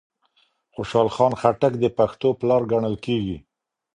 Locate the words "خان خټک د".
1.15-1.85